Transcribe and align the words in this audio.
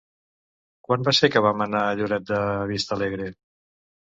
Quan 0.87 1.03
va 1.09 1.13
ser 1.17 1.29
que 1.35 1.43
vam 1.47 1.61
anar 1.67 1.83
a 1.91 1.99
Lloret 2.01 2.27
de 2.33 2.41
Vistalegre? 2.73 3.29